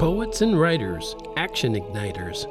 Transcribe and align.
Poets 0.00 0.40
and 0.40 0.58
writers, 0.58 1.14
action 1.36 1.74
igniters. 1.74 2.46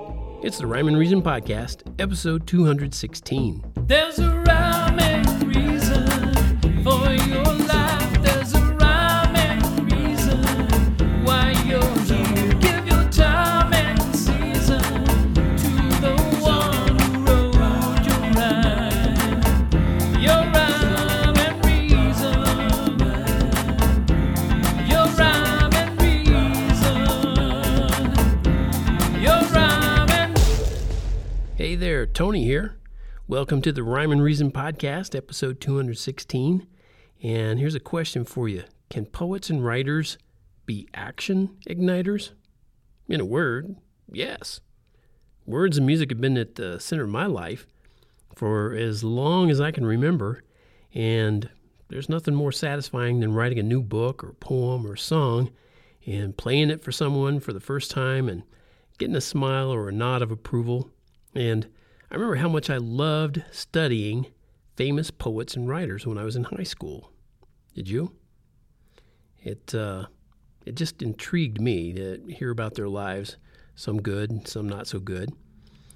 It's 0.46 0.60
the 0.60 0.68
Rhyme 0.68 0.88
and 0.88 1.00
Reason 1.00 1.20
Podcast, 1.20 1.82
episode 2.00 2.46
216. 2.46 3.74
There's 3.88 4.20
a 4.20 4.30
rhyme 4.46 5.00
and 5.00 5.56
reason 5.56 6.84
for 6.84 7.12
your 7.12 7.49
Hey 31.60 31.76
there, 31.76 32.06
Tony 32.06 32.46
here. 32.46 32.78
Welcome 33.28 33.62
to 33.64 33.74
the 33.74 33.84
Rhyme 33.84 34.14
and 34.14 34.24
Reason 34.24 34.50
Podcast, 34.50 35.14
episode 35.14 35.60
216. 35.60 36.66
And 37.22 37.60
here's 37.60 37.76
a 37.76 37.82
question 37.82 38.24
for 38.24 38.48
you 38.48 38.64
Can 38.90 39.06
poets 39.06 39.50
and 39.50 39.62
writers 39.62 40.18
be 40.66 40.88
action 40.94 41.58
igniters? 41.70 42.30
In 43.10 43.20
a 43.20 43.26
word, 43.26 43.76
yes. 44.10 44.62
Words 45.46 45.76
and 45.76 45.86
music 45.86 46.12
have 46.12 46.22
been 46.22 46.38
at 46.38 46.56
the 46.56 46.80
center 46.80 47.04
of 47.04 47.10
my 47.10 47.26
life 47.26 47.68
for 48.34 48.74
as 48.74 49.04
long 49.04 49.52
as 49.52 49.60
I 49.60 49.72
can 49.72 49.86
remember, 49.86 50.42
and 50.94 51.50
there's 51.90 52.08
nothing 52.08 52.36
more 52.36 52.54
satisfying 52.54 53.20
than 53.20 53.34
writing 53.34 53.60
a 53.60 53.64
new 53.64 53.82
book 53.82 54.24
or 54.24 54.32
poem 54.32 54.88
or 54.88 54.96
song 54.96 55.52
and 56.08 56.38
playing 56.38 56.70
it 56.70 56.86
for 56.86 56.94
someone 56.94 57.42
for 57.42 57.52
the 57.52 57.60
first 57.60 57.92
time 57.92 58.30
and 58.30 58.44
getting 58.98 59.18
a 59.18 59.20
smile 59.20 59.74
or 59.74 59.90
a 59.90 59.92
nod 59.92 60.22
of 60.22 60.32
approval. 60.32 60.90
And 61.36 61.68
I 62.10 62.16
remember 62.16 62.36
how 62.36 62.50
much 62.50 62.70
I 62.70 62.78
loved 62.78 63.44
studying 63.52 64.28
famous 64.76 65.12
poets 65.12 65.56
and 65.56 65.68
writers 65.68 66.08
when 66.08 66.18
I 66.18 66.24
was 66.24 66.36
in 66.36 66.46
high 66.46 66.64
school. 66.64 67.12
Did 67.76 67.90
you? 67.90 68.14
It 69.42 69.74
uh, 69.76 70.06
it 70.66 70.76
just 70.76 71.02
intrigued 71.02 71.62
me 71.62 71.94
to 71.94 72.22
hear 72.28 72.52
about 72.52 72.76
their 72.76 72.90
lives, 72.90 73.38
some 73.76 74.02
good, 74.02 74.48
some 74.48 74.68
not 74.68 74.88
so 74.88 75.00
good. 75.00 75.32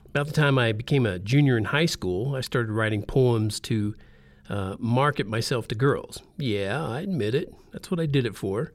About 0.06 0.28
the 0.28 0.34
time 0.34 0.58
I 0.60 0.72
became 0.72 1.06
a 1.06 1.20
junior 1.20 1.58
in 1.58 1.66
high 1.66 1.88
school, 1.88 2.36
I 2.36 2.42
started 2.42 2.72
writing 2.72 3.02
poems 3.04 3.60
to 3.62 3.96
uh, 4.50 4.76
market 4.80 5.28
myself 5.28 5.68
to 5.70 5.76
girls. 5.76 6.22
Yeah, 6.38 6.86
I 6.86 7.02
admit 7.02 7.34
it. 7.34 7.54
That's 7.72 7.90
what 7.90 8.00
I 8.00 8.06
did 8.06 8.26
it 8.26 8.36
for. 8.36 8.74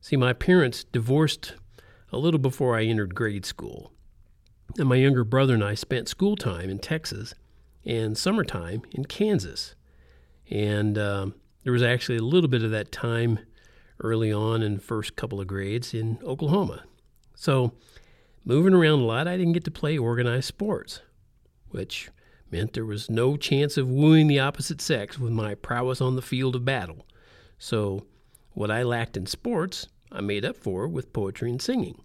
See, 0.00 0.16
my 0.16 0.32
parents 0.32 0.84
divorced 0.84 1.54
a 2.12 2.18
little 2.18 2.40
before 2.40 2.76
I 2.76 2.84
entered 2.84 3.14
grade 3.14 3.46
school. 3.46 3.92
And 4.78 4.88
my 4.88 4.96
younger 4.96 5.24
brother 5.24 5.54
and 5.54 5.62
I 5.62 5.74
spent 5.74 6.08
school 6.08 6.36
time 6.36 6.68
in 6.68 6.78
Texas 6.78 7.34
and 7.84 8.18
summertime 8.18 8.82
in 8.90 9.04
Kansas. 9.04 9.74
And 10.50 10.98
um, 10.98 11.34
there 11.62 11.72
was 11.72 11.82
actually 11.82 12.18
a 12.18 12.22
little 12.22 12.48
bit 12.48 12.62
of 12.62 12.70
that 12.72 12.90
time 12.90 13.38
early 14.00 14.32
on 14.32 14.62
in 14.62 14.74
the 14.74 14.80
first 14.80 15.16
couple 15.16 15.40
of 15.40 15.46
grades 15.46 15.94
in 15.94 16.18
Oklahoma. 16.24 16.84
So, 17.34 17.72
moving 18.44 18.74
around 18.74 19.00
a 19.00 19.04
lot, 19.04 19.28
I 19.28 19.36
didn't 19.36 19.52
get 19.52 19.64
to 19.64 19.70
play 19.70 19.96
organized 19.96 20.46
sports, 20.46 21.00
which 21.68 22.10
meant 22.50 22.72
there 22.72 22.84
was 22.84 23.10
no 23.10 23.36
chance 23.36 23.76
of 23.76 23.88
wooing 23.88 24.26
the 24.26 24.40
opposite 24.40 24.80
sex 24.80 25.18
with 25.18 25.32
my 25.32 25.54
prowess 25.54 26.00
on 26.00 26.16
the 26.16 26.22
field 26.22 26.56
of 26.56 26.64
battle. 26.64 27.06
So, 27.58 28.06
what 28.52 28.70
I 28.70 28.82
lacked 28.82 29.16
in 29.16 29.26
sports, 29.26 29.88
I 30.12 30.20
made 30.20 30.44
up 30.44 30.56
for 30.56 30.86
with 30.88 31.12
poetry 31.12 31.50
and 31.50 31.62
singing. 31.62 32.02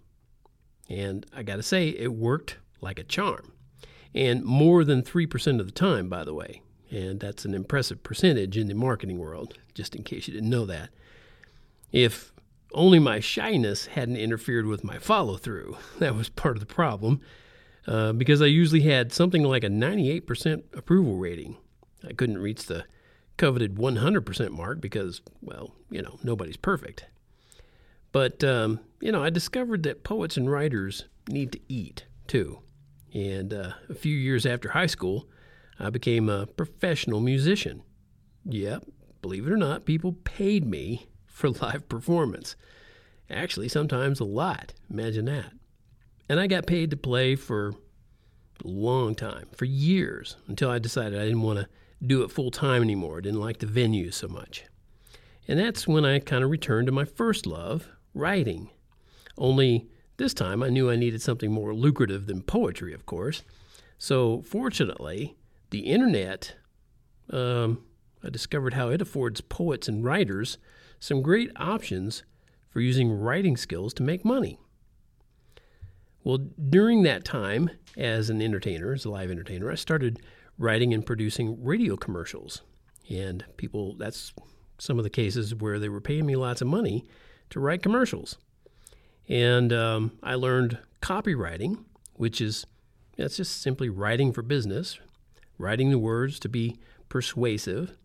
And 0.88 1.24
I 1.34 1.44
got 1.44 1.56
to 1.56 1.62
say, 1.62 1.90
it 1.90 2.12
worked 2.12 2.56
like 2.80 2.98
a 2.98 3.04
charm. 3.04 3.52
And 4.14 4.44
more 4.44 4.84
than 4.84 5.02
3% 5.02 5.60
of 5.60 5.66
the 5.66 5.72
time, 5.72 6.08
by 6.08 6.24
the 6.24 6.34
way. 6.34 6.62
And 6.90 7.20
that's 7.20 7.44
an 7.44 7.54
impressive 7.54 8.02
percentage 8.02 8.56
in 8.56 8.66
the 8.66 8.74
marketing 8.74 9.18
world, 9.18 9.56
just 9.74 9.94
in 9.94 10.02
case 10.02 10.26
you 10.26 10.34
didn't 10.34 10.50
know 10.50 10.66
that. 10.66 10.90
If 11.92 12.32
only 12.72 12.98
my 12.98 13.20
shyness 13.20 13.86
hadn't 13.86 14.16
interfered 14.16 14.66
with 14.66 14.84
my 14.84 14.98
follow 14.98 15.36
through, 15.36 15.76
that 15.98 16.16
was 16.16 16.28
part 16.28 16.56
of 16.56 16.60
the 16.60 16.66
problem, 16.66 17.20
uh, 17.86 18.12
because 18.12 18.42
I 18.42 18.46
usually 18.46 18.82
had 18.82 19.12
something 19.12 19.42
like 19.42 19.64
a 19.64 19.68
98% 19.68 20.62
approval 20.74 21.16
rating. 21.16 21.56
I 22.06 22.12
couldn't 22.12 22.38
reach 22.38 22.66
the 22.66 22.84
coveted 23.36 23.76
100% 23.76 24.50
mark 24.50 24.80
because, 24.80 25.22
well, 25.40 25.74
you 25.90 26.02
know, 26.02 26.18
nobody's 26.22 26.56
perfect. 26.56 27.06
But, 28.12 28.42
um, 28.42 28.80
you 29.00 29.12
know, 29.12 29.22
I 29.22 29.30
discovered 29.30 29.82
that 29.84 30.02
poets 30.02 30.36
and 30.36 30.50
writers 30.50 31.04
need 31.28 31.52
to 31.52 31.60
eat 31.68 32.04
too. 32.26 32.58
And 33.12 33.52
uh, 33.52 33.72
a 33.88 33.94
few 33.94 34.16
years 34.16 34.46
after 34.46 34.70
high 34.70 34.86
school, 34.86 35.28
I 35.78 35.90
became 35.90 36.28
a 36.28 36.46
professional 36.46 37.20
musician. 37.20 37.82
Yep, 38.44 38.84
believe 39.22 39.46
it 39.46 39.52
or 39.52 39.56
not, 39.56 39.84
people 39.84 40.12
paid 40.24 40.66
me 40.66 41.08
for 41.26 41.50
live 41.62 41.88
performance. 41.88 42.56
Actually, 43.28 43.68
sometimes 43.68 44.20
a 44.20 44.24
lot. 44.24 44.74
Imagine 44.90 45.26
that. 45.26 45.52
And 46.28 46.38
I 46.38 46.46
got 46.46 46.66
paid 46.66 46.90
to 46.90 46.96
play 46.96 47.34
for 47.36 47.74
a 48.64 48.68
long 48.68 49.14
time, 49.14 49.48
for 49.56 49.64
years, 49.64 50.36
until 50.46 50.70
I 50.70 50.78
decided 50.78 51.18
I 51.18 51.24
didn't 51.24 51.42
want 51.42 51.58
to 51.58 51.68
do 52.06 52.22
it 52.22 52.30
full 52.30 52.50
time 52.50 52.82
anymore. 52.82 53.18
I 53.18 53.20
didn't 53.22 53.40
like 53.40 53.58
the 53.58 53.66
venues 53.66 54.14
so 54.14 54.28
much. 54.28 54.64
And 55.48 55.58
that's 55.58 55.88
when 55.88 56.04
I 56.04 56.18
kind 56.18 56.44
of 56.44 56.50
returned 56.50 56.86
to 56.86 56.92
my 56.92 57.04
first 57.04 57.46
love, 57.46 57.88
writing. 58.14 58.70
Only 59.36 59.88
this 60.20 60.34
time 60.34 60.62
I 60.62 60.68
knew 60.68 60.90
I 60.90 60.96
needed 60.96 61.22
something 61.22 61.50
more 61.50 61.74
lucrative 61.74 62.26
than 62.26 62.42
poetry, 62.42 62.92
of 62.92 63.06
course. 63.06 63.42
So, 63.98 64.42
fortunately, 64.42 65.34
the 65.70 65.80
internet, 65.80 66.56
um, 67.30 67.82
I 68.22 68.28
discovered 68.28 68.74
how 68.74 68.90
it 68.90 69.00
affords 69.00 69.40
poets 69.40 69.88
and 69.88 70.04
writers 70.04 70.58
some 70.98 71.22
great 71.22 71.50
options 71.56 72.22
for 72.68 72.80
using 72.80 73.10
writing 73.10 73.56
skills 73.56 73.94
to 73.94 74.02
make 74.02 74.22
money. 74.22 74.58
Well, 76.22 76.38
during 76.68 77.02
that 77.04 77.24
time, 77.24 77.70
as 77.96 78.28
an 78.28 78.42
entertainer, 78.42 78.92
as 78.92 79.06
a 79.06 79.10
live 79.10 79.30
entertainer, 79.30 79.70
I 79.70 79.74
started 79.74 80.20
writing 80.58 80.92
and 80.92 81.04
producing 81.04 81.64
radio 81.64 81.96
commercials. 81.96 82.60
And 83.08 83.44
people, 83.56 83.96
that's 83.96 84.34
some 84.76 84.98
of 84.98 85.04
the 85.04 85.10
cases 85.10 85.54
where 85.54 85.78
they 85.78 85.88
were 85.88 86.00
paying 86.00 86.26
me 86.26 86.36
lots 86.36 86.60
of 86.60 86.68
money 86.68 87.06
to 87.48 87.58
write 87.58 87.82
commercials. 87.82 88.36
And 89.30 89.72
um, 89.72 90.12
I 90.24 90.34
learned 90.34 90.78
copywriting, 91.00 91.84
which 92.14 92.40
is 92.40 92.66
that's 93.16 93.36
just 93.36 93.62
simply 93.62 93.88
writing 93.88 94.32
for 94.32 94.42
business, 94.42 94.98
writing 95.56 95.90
the 95.90 95.98
words 95.98 96.40
to 96.40 96.48
be 96.48 96.78
persuasive 97.08 97.96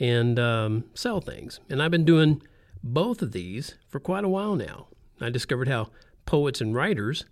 and 0.00 0.38
um, 0.38 0.84
sell 0.94 1.20
things. 1.20 1.60
And 1.70 1.80
I've 1.80 1.92
been 1.92 2.04
doing 2.04 2.42
both 2.82 3.22
of 3.22 3.32
these 3.32 3.76
for 3.88 4.00
quite 4.00 4.24
a 4.24 4.28
while 4.28 4.56
now. 4.56 4.88
I 5.20 5.30
discovered 5.30 5.68
how 5.68 5.90
poets 6.26 6.60
and 6.60 6.74
writers 6.74 7.24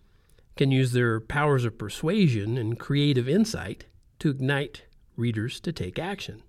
can 0.57 0.71
use 0.71 0.93
their 0.93 1.19
powers 1.19 1.65
of 1.65 1.79
persuasion 1.79 2.57
and 2.57 2.79
creative 2.79 3.29
insight 3.29 3.87
to 4.21 4.31
ignite 4.31 4.85
readers 5.17 5.59
to 5.61 5.73
take 5.73 5.99
action. 5.99 6.43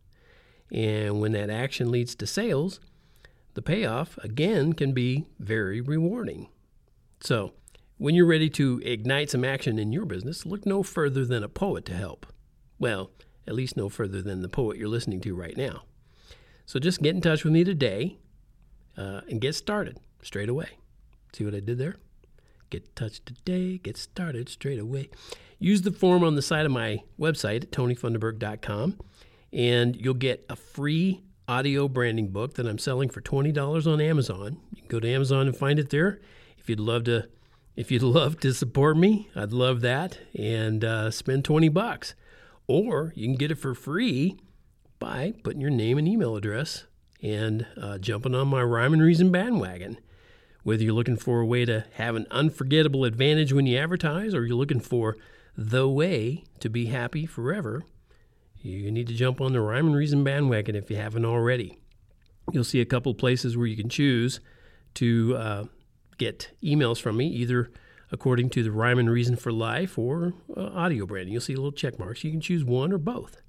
And 0.72 1.20
when 1.20 1.32
that 1.32 1.50
action 1.50 1.90
leads 1.90 2.14
to 2.16 2.28
sales, 2.28 2.80
the 3.56 3.62
payoff 3.62 4.18
again 4.20 4.74
can 4.74 4.92
be 4.92 5.26
very 5.40 5.82
rewarding. 5.82 6.50
So, 7.24 7.54
when 7.98 8.16
you're 8.16 8.26
ready 8.26 8.50
to 8.50 8.82
ignite 8.84 9.30
some 9.30 9.46
action 9.46 9.80
in 9.80 9.94
your 9.94 10.04
business, 10.04 10.46
look 10.46 10.66
no 10.66 10.84
further 10.84 11.24
than 11.24 11.42
a 11.42 11.48
poet 11.48 11.86
to 11.86 11.94
help. 11.94 12.26
Well, 12.80 13.12
at 13.48 13.56
least 13.56 13.78
no 13.78 13.88
further 13.88 14.22
than 14.22 14.42
the 14.42 14.50
poet 14.50 14.78
you're 14.78 14.90
listening 14.90 15.22
to 15.22 15.34
right 15.34 15.56
now. 15.56 15.84
So, 16.66 16.80
just 16.80 17.02
get 17.02 17.16
in 17.16 17.22
touch 17.22 17.46
with 17.46 17.54
me 17.54 17.64
today 17.64 18.18
uh, 18.98 19.22
and 19.30 19.40
get 19.40 19.56
started 19.56 20.00
straight 20.22 20.50
away. 20.50 20.68
See 21.32 21.46
what 21.46 21.56
I 21.56 21.62
did 21.62 21.78
there? 21.78 21.96
Get 22.70 22.84
in 22.84 22.90
touch 22.94 23.24
today, 23.24 23.78
get 23.78 23.96
started 23.96 24.50
straight 24.50 24.80
away. 24.80 25.10
Use 25.60 25.84
the 25.84 25.94
form 25.94 26.26
on 26.26 26.36
the 26.36 26.42
side 26.42 26.66
of 26.66 26.74
my 26.74 27.04
website 27.18 27.64
at 27.64 27.72
tonyfunderburk.com 27.72 29.00
and 29.54 29.96
you'll 29.96 30.14
get 30.14 30.46
a 30.50 30.58
free 30.58 31.22
audio 31.48 31.88
branding 31.88 32.30
book 32.30 32.56
that 32.56 32.66
I'm 32.66 32.80
selling 32.80 33.10
for 33.10 33.22
$20 33.22 33.88
on 33.88 34.02
Amazon. 34.02 34.58
You 34.74 34.82
can 34.82 34.90
go 34.90 35.00
to 35.00 35.08
Amazon 35.08 35.48
and 35.48 35.56
find 35.56 35.80
it 35.80 35.90
there. 35.90 36.20
If 36.64 36.70
you'd 36.70 36.80
love 36.80 37.04
to 37.04 37.28
if 37.76 37.92
you'd 37.92 38.04
love 38.04 38.40
to 38.40 38.54
support 38.54 38.98
me, 38.98 39.30
I'd 39.36 39.52
love 39.52 39.82
that 39.82 40.18
and 40.34 40.84
uh, 40.84 41.12
spend 41.12 41.44
20 41.46 41.70
bucks. 41.70 42.16
Or 42.68 43.12
you 43.16 43.28
can 43.28 43.36
get 43.36 43.52
it 43.52 43.60
for 43.60 43.76
free 43.76 44.40
by 44.98 45.34
putting 45.44 45.60
your 45.60 45.70
name 45.70 45.98
and 45.98 46.08
email 46.08 46.38
address 46.38 46.86
and 47.22 47.66
uh, 47.80 47.98
jumping 47.98 48.34
on 48.34 48.48
my 48.48 48.64
rhyme 48.64 48.94
and 48.94 49.02
reason 49.02 49.32
bandwagon. 49.32 49.98
Whether 50.64 50.84
you're 50.84 50.94
looking 50.94 51.18
for 51.18 51.42
a 51.42 51.46
way 51.46 51.66
to 51.66 51.86
have 51.96 52.16
an 52.16 52.26
unforgettable 52.32 53.04
advantage 53.04 53.52
when 53.52 53.68
you 53.68 53.78
advertise 53.78 54.34
or 54.34 54.46
you're 54.46 54.56
looking 54.56 54.80
for 54.80 55.18
the 55.58 55.90
way 55.90 56.46
to 56.62 56.70
be 56.70 56.86
happy 56.86 57.26
forever, 57.26 57.84
you 58.62 58.90
need 58.90 59.08
to 59.08 59.14
jump 59.14 59.42
on 59.42 59.52
the 59.52 59.60
rhyme 59.60 59.88
and 59.88 59.96
reason 59.96 60.24
bandwagon 60.24 60.78
if 60.78 60.90
you 60.90 60.96
haven't 60.96 61.26
already. 61.26 61.78
You'll 62.54 62.64
see 62.64 62.80
a 62.80 62.86
couple 62.86 63.14
places 63.14 63.58
where 63.58 63.68
you 63.68 63.76
can 63.76 63.90
choose 63.90 64.40
to 64.96 65.36
uh, 65.36 65.64
get 66.24 66.52
emails 66.64 67.02
from 67.02 67.18
me, 67.18 67.28
either 67.28 67.70
according 68.12 68.50
to 68.52 68.64
the 68.64 68.72
rhyme 68.72 69.00
and 69.00 69.10
reason 69.10 69.36
for 69.36 69.52
life 69.52 69.98
or 69.98 70.34
uh, 70.56 70.68
audio 70.68 71.06
branding. 71.06 71.34
You'll 71.34 71.42
see 71.42 71.56
little 71.56 71.72
check 71.72 72.00
marks. 72.00 72.24
You 72.24 72.32
can 72.32 72.42
choose 72.42 72.64
one 72.64 72.94
or 72.94 72.98
both. 72.98 73.42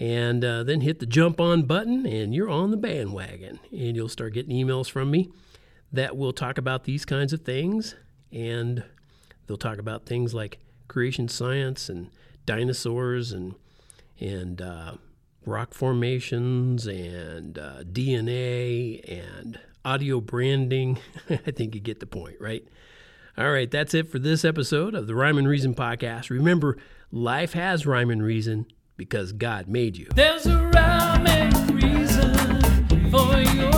And 0.00 0.44
uh, 0.44 0.62
then 0.64 0.80
hit 0.80 0.98
the 0.98 1.06
jump 1.06 1.40
on 1.40 1.64
button, 1.64 2.06
and 2.06 2.34
you're 2.34 2.48
on 2.48 2.70
the 2.70 2.76
bandwagon. 2.76 3.60
And 3.70 3.94
you'll 3.96 4.08
start 4.08 4.32
getting 4.32 4.56
emails 4.56 4.90
from 4.90 5.10
me 5.10 5.30
that 5.92 6.16
will 6.16 6.32
talk 6.32 6.58
about 6.58 6.84
these 6.84 7.04
kinds 7.04 7.32
of 7.32 7.42
things. 7.42 7.94
And 8.32 8.84
they'll 9.46 9.56
talk 9.56 9.78
about 9.78 10.06
things 10.06 10.34
like 10.34 10.58
creation 10.88 11.28
science 11.28 11.88
and 11.88 12.10
dinosaurs 12.46 13.30
and, 13.32 13.54
and 14.18 14.60
uh, 14.60 14.94
rock 15.46 15.74
formations 15.74 16.86
and 16.86 17.58
uh, 17.58 17.82
DNA 17.84 19.00
and 19.08 19.60
audio 19.84 20.20
branding. 20.20 20.98
I 21.30 21.50
think 21.50 21.74
you 21.74 21.80
get 21.80 22.00
the 22.00 22.06
point, 22.06 22.36
right? 22.40 22.66
All 23.36 23.50
right, 23.50 23.70
that's 23.70 23.94
it 23.94 24.10
for 24.10 24.18
this 24.18 24.44
episode 24.44 24.94
of 24.94 25.06
the 25.06 25.14
Rhyme 25.14 25.38
and 25.38 25.48
Reason 25.48 25.74
podcast. 25.74 26.30
Remember, 26.30 26.76
life 27.10 27.52
has 27.52 27.84
rhyme 27.84 28.10
and 28.10 28.22
reason 28.22 28.66
because 28.96 29.32
God 29.32 29.68
made 29.68 29.96
you. 29.96 30.06
There's 30.14 30.46
a 30.46 30.56
rhyme 30.56 31.26
and 31.26 31.82
reason 31.82 33.10
for 33.10 33.40
your 33.40 33.73